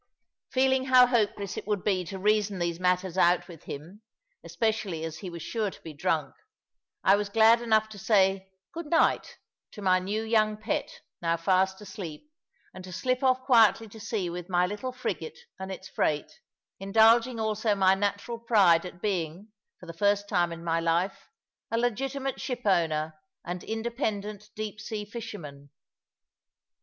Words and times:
Feeling 0.49 0.85
how 0.85 1.05
hopeless 1.05 1.57
it 1.57 1.67
would 1.67 1.83
be 1.83 2.03
to 2.05 2.17
reason 2.17 2.57
these 2.57 2.79
matters 2.79 3.19
out 3.19 3.47
with 3.47 3.65
him, 3.65 4.01
especially 4.43 5.03
as 5.05 5.19
he 5.19 5.29
was 5.29 5.43
sure 5.43 5.69
to 5.69 5.79
be 5.83 5.93
drunk, 5.93 6.33
I 7.03 7.15
was 7.15 7.29
glad 7.29 7.61
enough 7.61 7.87
to 7.89 7.99
say 7.99 8.49
"Good 8.71 8.87
night" 8.87 9.37
to 9.73 9.81
my 9.83 9.99
new 9.99 10.23
young 10.23 10.57
pet, 10.57 11.01
now 11.21 11.37
fast 11.37 11.79
asleep, 11.81 12.31
and 12.73 12.83
to 12.83 12.91
slip 12.91 13.21
off 13.21 13.43
quietly 13.43 13.87
to 13.89 13.99
sea 13.99 14.27
with 14.27 14.49
my 14.49 14.65
little 14.65 14.91
frigate 14.91 15.37
and 15.59 15.71
its 15.71 15.87
freight, 15.87 16.31
indulging 16.79 17.39
also 17.39 17.75
my 17.75 17.93
natural 17.93 18.39
pride 18.39 18.87
at 18.87 19.03
being, 19.03 19.49
for 19.79 19.85
the 19.85 19.93
first 19.93 20.27
time 20.27 20.51
in 20.51 20.63
my 20.63 20.79
life, 20.79 21.29
a 21.69 21.77
legitimate 21.77 22.41
shipowner 22.41 23.13
and 23.45 23.63
independent 23.63 24.49
deep 24.55 24.79
sea 24.81 25.05
fisherman. 25.05 25.69